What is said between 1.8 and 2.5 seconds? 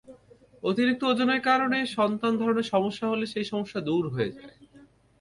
সন্তান